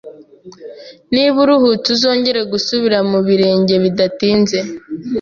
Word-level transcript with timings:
Niba 1.13 1.35
uruhutse, 1.43 1.87
uzongera 1.95 2.41
gusubira 2.53 2.97
mu 3.11 3.19
birenge 3.27 3.73
bidatinze. 3.83 4.57